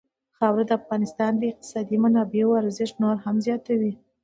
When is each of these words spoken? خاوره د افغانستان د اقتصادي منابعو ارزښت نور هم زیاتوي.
خاوره 0.37 0.63
د 0.69 0.71
افغانستان 0.79 1.31
د 1.37 1.41
اقتصادي 1.51 1.97
منابعو 2.03 2.59
ارزښت 2.61 2.95
نور 3.03 3.15
هم 3.25 3.35
زیاتوي. 3.45 3.93